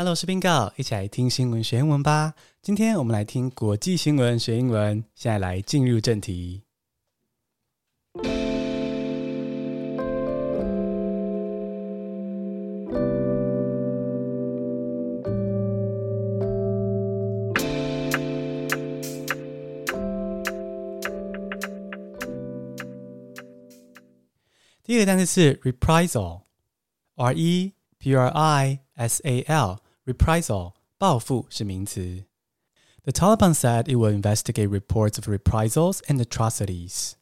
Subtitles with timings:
[0.00, 2.32] Hello，我是 Bingo，一起来听新闻学英文吧。
[2.62, 5.04] 今天我们来听国际新闻学英文。
[5.14, 6.62] 现在来进入正题。
[24.82, 29.76] 第一个单词是 reprisal，r e p r i s a l。
[30.12, 32.24] Reprisal 报复是名词。
[33.04, 37.12] The Taliban said it will investigate reports of reprisals and atrocities。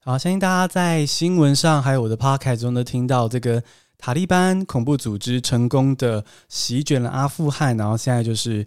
[0.00, 3.62] 好，相信大家在新闻上还有我的 podcast 中都听到这个
[3.98, 8.66] 塔利班恐怖组织成功的席卷了阿富汗，然后现在就是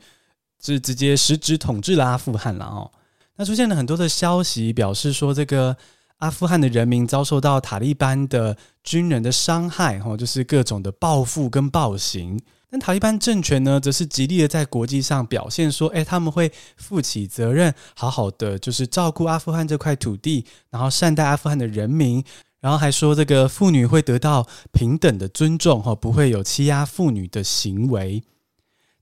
[0.61, 2.91] 是直接实质统治了阿富汗了哦。
[3.35, 5.75] 那出现了很多的消息，表示说这个
[6.17, 12.39] 阿富汗的人民遭受到塔利班的军人的伤害，哦，就是各种的报复跟暴行。
[12.73, 22.25] 但塔利班政权呢，则是极力的在国际上表现说，哎，他们会负起责任，好好的就是照顾阿富汗这块土地，然后善待阿富汗的人民，
[22.61, 28.23] 然后还说这个妇女会得到平等的尊重，哈，不会有欺压妇女的行为。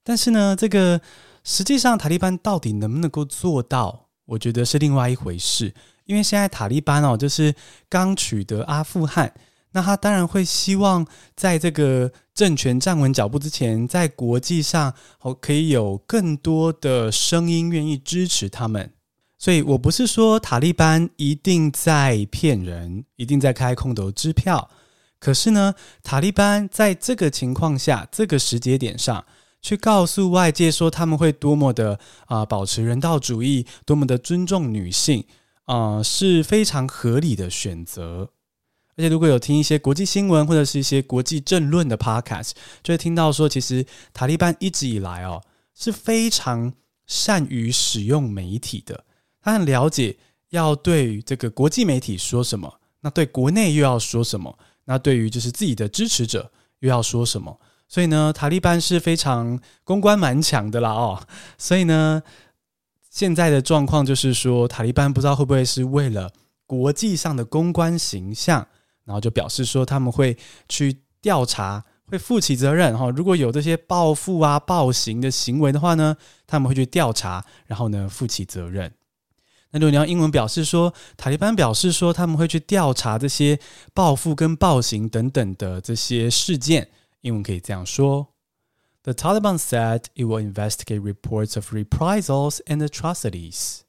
[0.03, 0.99] 但是呢，这个
[1.45, 5.73] 实际上塔利班到底能不能够做到，我觉得是另外一回事。
[6.03, 7.55] 因为现在塔利班哦，就是
[7.87, 9.33] 刚取得阿富汗。
[9.73, 18.93] 那他当然会希望在这个政权站稳脚步之前，在国际上哦可以有更多的声音愿意支持他们。
[19.37, 24.69] 所以我不是说塔利班一定在骗人，一定在开空头支票。
[25.19, 25.73] 可是呢，
[26.03, 29.25] 塔利班在这个情况下，这个时节点上
[29.61, 35.25] 去告诉外界说他们会多么的啊、保持人道主义，多么的尊重女性
[35.65, 38.29] 啊、是非常合理的选择。
[38.97, 42.51] 而且，如果有听一些国际新闻或者是一些国际政论的 podcast，
[42.83, 45.41] 就会听到说，其实塔利班一直以来哦
[45.73, 46.73] 是非常
[47.07, 49.05] 善于使用媒体的。
[49.41, 50.17] 他很了解
[50.49, 57.59] 要对这个国际媒体说什么，那对国内又要说什么，那对于就是自己的支持者又要说什么。
[57.87, 61.25] 所以呢，塔利班是非常公关蛮强的啦哦。
[61.57, 62.21] 所以呢，
[63.09, 66.31] 现在的状况就是说，塔利班不知道会不会是为了
[66.65, 68.67] 国际上的公关形象。
[69.11, 70.37] 然后就表示说他们会
[70.69, 73.09] 去调查，会负起责任哈。
[73.09, 76.15] 如果有这些报复啊、暴行的行为的话呢，
[76.47, 78.93] 他们会去调查，然后呢负起责任。
[79.71, 83.59] 那如果你要英文表示说，塔利班表示说他们会去调查这些
[83.93, 86.87] 报复跟暴行等等的这些事件，
[87.19, 88.29] 英文可以这样说
[89.03, 93.79] ：The Taliban said it will investigate reports of reprisals and atrocities.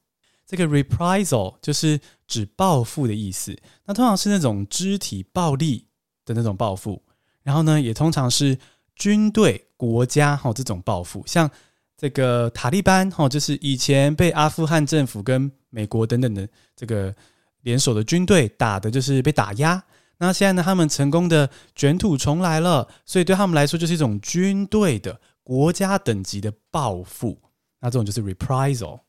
[0.45, 1.99] 这个 reprisal 就是
[2.33, 3.55] 指报复的意思，
[3.85, 5.85] 那通常是那种肢体暴力
[6.25, 6.99] 的那种报复，
[7.43, 8.57] 然后呢，也通常是
[8.95, 11.47] 军队、国家哈这种报复，像
[11.95, 17.13] 这个塔利班哈，就是以前被阿富汗政府跟美国等等的这个
[17.61, 19.83] 联手的军队打的，就是被打压。
[20.17, 27.39] 那现在呢，他们成功的卷土重来了，所以对他们来说，就是一种军队的国家等级的报复。
[27.79, 28.99] 那这种就是 reprisal。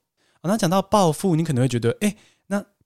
[0.44, 2.14] 哦、那讲到报复，你可能会觉得，哎，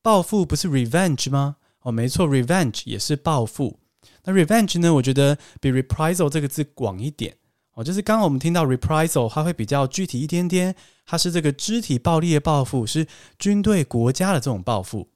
[0.09, 1.57] 报复不是 revenge 吗？
[1.83, 3.79] 哦，没错，revenge 也是报复。
[4.25, 4.95] 那 revenge 呢？
[4.95, 7.37] 我觉得比 reprisal 这个字广一点。
[7.75, 10.75] 哦，就是刚刚我们听到 reprisal，它会比较具体一点点，
[11.05, 13.07] 它是这个肢体暴力的报复，是
[13.39, 15.11] 军队国家的这种报复。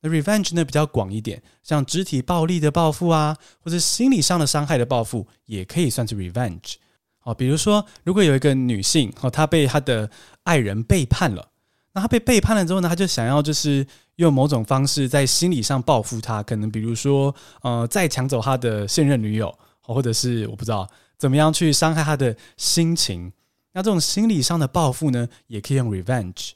[0.00, 6.74] 那 revenge 呢比较广一点，像肢体暴力的报复啊，或者心理上的伤害的报复，也可以算是 revenge。
[7.22, 10.10] 哦，比如说，如果有一个女性，哦，她被她的
[10.42, 11.50] 爱人背叛了。
[11.96, 17.32] 那他被背叛了之后呢，他就想要就是用某种方式在心理上报复他，可能比如说
[17.62, 23.32] 呃再抢走他的现任女友，或者是我不知道怎么样去伤害他的心情。
[23.72, 26.50] 那这种心理上的报复呢，也可以用 revenge。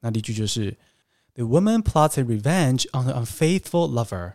[0.00, 0.76] 那例句就是
[1.34, 4.34] The woman plots a revenge on an unfaithful lover。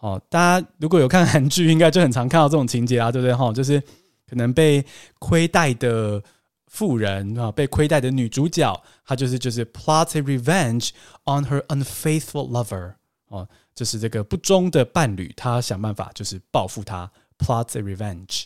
[0.00, 3.34] 哦，大家如果有看韩剧，应该就很常看到这种情节啊，对不对？
[3.34, 3.82] 哈，就是
[4.28, 4.84] 可能被
[5.18, 6.22] 亏待的。
[6.68, 10.90] 妇人啊，被亏待的女主角，她就是就是 plot a revenge
[11.24, 12.94] on her unfaithful lover
[13.28, 18.44] 哦，就是这个不忠的伴侣，她想办法就是报复他，plot a revenge。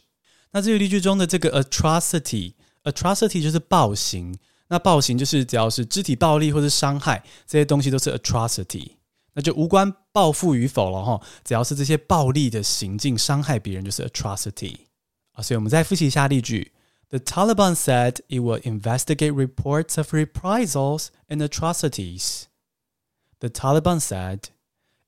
[0.53, 8.93] 那这个例句中的这个 atrocity，atrocity 就是暴行，那暴行就是只要是肢体暴力或者伤害这些东西都是 atrocity，
[9.35, 14.77] 那就无关报复与否了哈，只要是这些暴力的行径伤害别人就是 atrocity
[15.33, 16.73] 啊，所以我们再复习一下例句。
[17.12, 22.48] The Taliban said it will investigate reports of reprisals and atrocities.
[23.40, 24.50] The Taliban said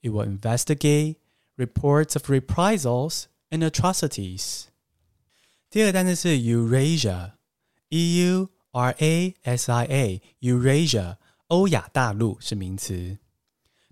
[0.01, 1.17] it will investigate
[1.57, 4.67] reports of reprisals and atrocities.
[5.69, 11.17] 第二个单词是 Eurasia，E U R A S I A，Eurasia，
[11.47, 13.17] 欧亚大陆是名词。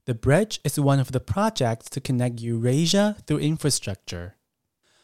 [0.05, 4.35] The bridge is one of the projects to connect Eurasia through infrastructure。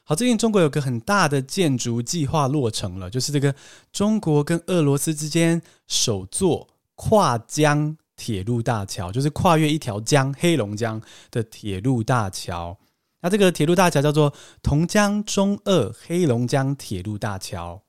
[0.08, 3.54] 好，最近中国有个很大的建筑计划落成了，就是这个
[3.92, 12.78] 中国跟俄罗斯之间首座跨江铁路大桥，就是跨越一条江——黑龙江的铁路大桥。
[13.20, 14.32] 那这个铁路大桥叫做
[14.62, 17.82] 同江中俄黑龙江铁路大桥。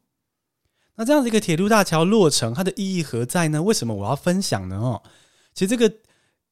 [0.96, 3.64] 那这样的一个铁路大桥落成，它的意义何在呢？
[3.64, 4.76] 为什么我要分享呢？
[4.76, 5.02] 哦，
[5.54, 5.90] 其实这个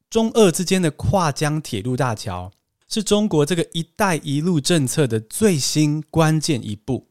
[0.08, 2.50] 中俄之间的跨江铁路大桥，
[2.88, 7.08] 是中国这个“一带一路”政策的最新关键一步。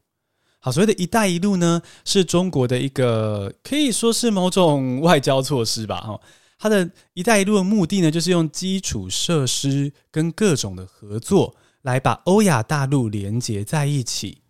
[0.60, 6.00] 好，所谓的一带一路呢，是中国的一个可以说是某种外交措施吧。
[6.00, 6.20] 哈。
[6.60, 14.42] 它的一带一路的目的呢，就是用基础设施跟各种的合作，来把欧亚大陆连接在一起。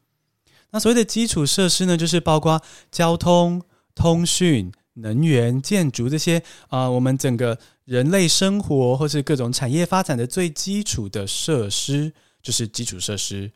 [0.70, 3.60] 那所谓的基础设施呢，就是包括交通、
[3.94, 7.58] 通讯、能源、建筑这些啊、我们整个
[7.88, 12.12] 人类生活或是各种产业发展的最基础的设施，
[12.42, 13.50] 就是基础设施。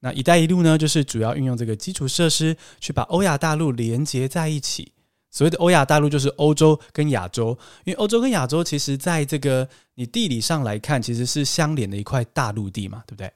[0.00, 4.90] 那一带一路呢，就是主要运用这个基础设施去把欧亚大陆连接在一起。
[5.30, 13.32] 所谓的欧亚大陆就是欧洲跟亚洲，因为欧洲跟亚洲其实在这个你地理上来看，其实是相连的一块大陆地嘛，对不对？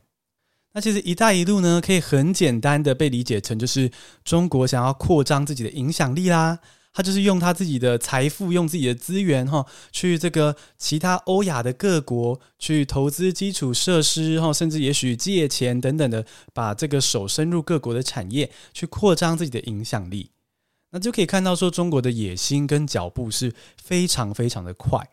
[0.73, 3.89] 那其实“一带一路”呢，可以很简单的被理解成就是
[4.25, 6.59] 中国想要扩张自己的影响力啦，
[6.93, 20.31] 他就是用他自己的财富、用自己的资源哈，去这个其他欧亚的各国去投资基础设施哈，甚至也许借钱等等的，把这个手伸入各国的产业，去扩张自己的影响力。
[20.91, 25.09] 那就可以看到，说中国的野心跟脚步是非常非常的快，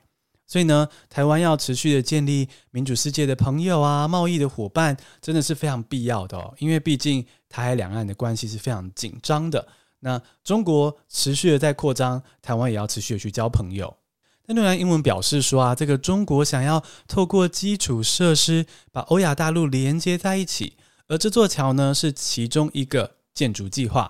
[0.47, 6.56] 所以呢，台湾要持续的建立民主世界的朋友啊，贸易的伙伴，真的是非常必要的哦。
[6.57, 9.68] 因为毕竟台海两岸的关系是非常紧张的。
[10.00, 13.98] 那中国持续的在扩张，台湾也要持续的去交朋友。
[14.46, 20.78] 那诺兰英文表示说啊，这个中国想要透过基础设施把欧亚大陆连接在一起，
[21.08, 24.10] 而这座桥呢，是其中一个建筑计划。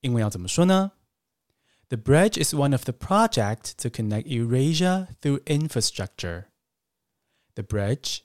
[0.00, 0.92] 英文要怎么说呢
[1.88, 6.46] ？The bridge is one of the project to connect Eurasia through infrastructure.
[7.54, 8.20] The bridge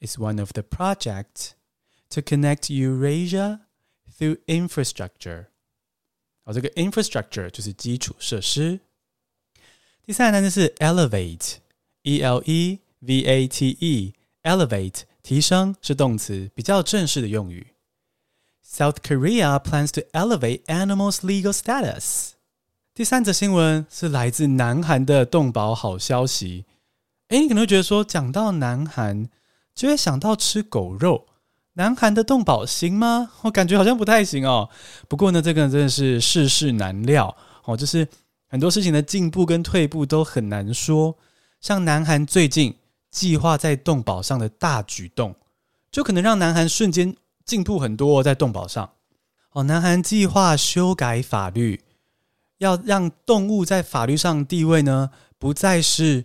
[0.00, 1.52] is one of the project
[2.10, 3.60] to connect Eurasia
[4.18, 5.46] through infrastructure.
[6.46, 8.78] 好，这个 infrastructure 就是基础设施。
[10.04, 17.66] 第三个单词是 elevate，e l e v a t e，elevate 提升是动词，比较正式的用语。
[18.64, 22.34] South Korea plans to elevate animals' legal status.
[22.94, 26.64] 第三则新闻是来自南韩的动保好消息。
[27.30, 29.28] 诶，你可能会觉得说，讲到南韩，
[29.74, 31.26] 就会想到吃狗肉。
[31.76, 33.30] 南韩的动保行吗？
[33.42, 34.68] 我感觉好像不太行哦。
[35.08, 37.34] 不过呢，这个真的是世事难料
[37.64, 38.06] 哦，就是
[38.48, 41.16] 很多事情的进步跟退步都很难说。
[41.60, 42.74] 像南韩最近
[43.10, 45.34] 计划在动保上的大举动，
[45.90, 47.14] 就可能让南韩瞬间
[47.44, 48.90] 进步很多在动保上。
[49.52, 51.80] 哦，南韩计划修改法律。
[52.58, 56.24] 要让动物在法律上地位呢，不再是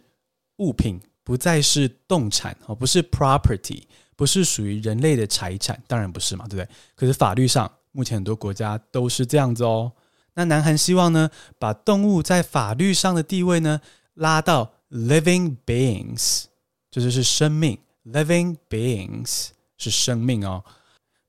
[0.60, 3.84] 物品，不再是动产哦，不是 property，
[4.22, 6.70] 不是属于人类的财产，当然不是嘛，对不对？
[6.96, 9.92] 可是法律上，目前很多国家都是这样子哦。
[10.36, 13.82] 那南韩希望呢，把动物在法律上的地位呢，
[14.14, 16.44] 拉到 living beings，
[16.92, 19.48] 这就是生命，living beings
[19.80, 20.64] 是生命哦。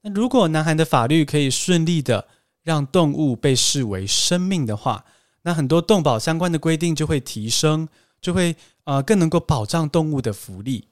[0.03, 2.29] 那如果南韩的法律可以顺利的。
[2.65, 5.05] 让动物被视为生命的话，
[5.43, 7.89] 那很多动保相关的规定就会提升，
[8.21, 10.87] 就会呃更能够保障动物的福利。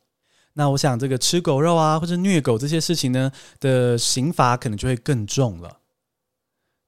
[0.61, 5.79] 那我想这个吃狗肉啊或者虐狗这些事情呢的刑罚可能就会更重了。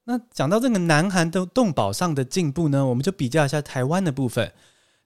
[0.04, 4.52] 那讲到这个南韩的动保上的进步呢，我们就比较一下台湾的部分。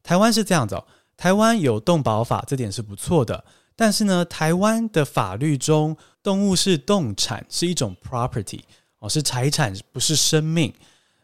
[0.02, 0.85] 台湾是这样子哦，
[1.16, 3.44] 台湾有动保法，这点是不错的。
[3.76, 8.62] 但是呢，台湾的法律中，动物是动产，是一种 property。
[8.99, 10.75] 哦，是财产，不是生命。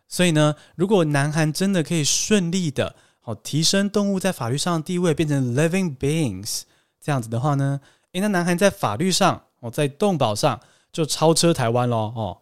[0.07, 2.95] 所以呢，如果南韩真的可以顺利的，
[3.25, 6.63] 哦，提升动物在法律上的地位，变成 living beings
[7.03, 7.81] 这样子的话呢，
[8.13, 10.61] 诶，那南韩在法律上，哦，在动保上
[10.93, 12.39] 就超车台湾喽，哦。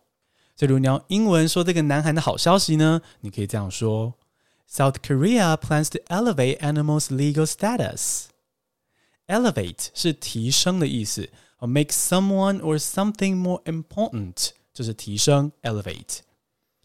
[0.54, 4.12] 所以如果你要英文说这个南韩的好消息呢，你可以这样说
[4.70, 8.26] ：South Korea plans to elevate animals' legal status.
[9.26, 14.50] Elevate 是提升的意思，哦，make someone or something more important。
[14.72, 16.20] 就是提升 elevate，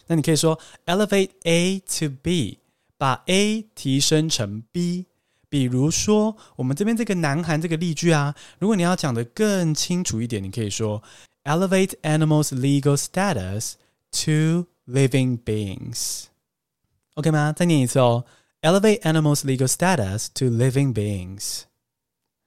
[0.08, 2.58] 那你可以说 elevate A to B，
[2.98, 5.06] 把 A 提升成 B。
[5.55, 11.03] 比如说我们这边这个南韩这个例句啊，如果你要讲得更清楚一点，你可以说
[11.45, 13.75] elevate animals legal status
[14.13, 17.53] to living beings。OK 吗？
[17.53, 18.25] 再念一次哦。
[18.63, 21.63] Elevate animals' legal status to living beings。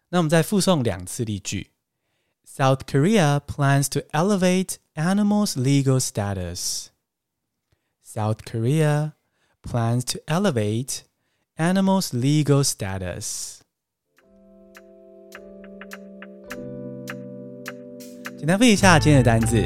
[0.09, 1.71] 那我们再复诵两次例句。
[2.47, 6.89] South Korea plans to elevate animals' legal status.
[8.05, 9.13] South Korea
[9.63, 10.99] plans to elevate
[11.57, 13.59] animals' legal status.
[18.37, 19.61] 简单背一下今天的单字：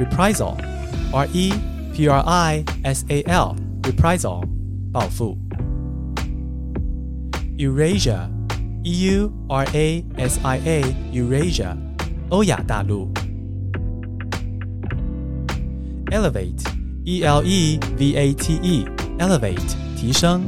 [0.00, 1.52] reprisal，r e
[1.94, 4.42] p r i s a l，reprisal，
[4.90, 5.36] 报复；
[7.56, 11.76] Eurasia，e u r a s i a，Eurasia，
[12.30, 13.08] 欧亚大陆；
[16.10, 20.42] Elevate，e l e v a t e，Elevate，提升。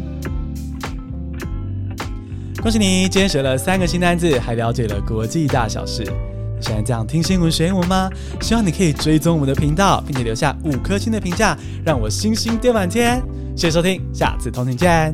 [2.66, 6.04] 恭喜你，今天学了三个新单字，还了解了国际大小事。
[6.60, 8.10] 喜欢这样听新闻学英文吗？
[8.42, 11.56] 希望你可以追踪我们的频道，并且留下五颗星的评价，
[11.86, 13.22] 让我星星堆满天。
[13.56, 15.14] 谢谢收听，下次同频见。